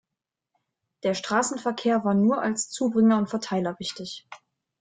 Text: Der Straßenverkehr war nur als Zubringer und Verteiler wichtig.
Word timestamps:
Der 1.03 1.13
Straßenverkehr 1.13 2.03
war 2.03 2.15
nur 2.15 2.41
als 2.41 2.71
Zubringer 2.71 3.19
und 3.19 3.29
Verteiler 3.29 3.77
wichtig. 3.77 4.27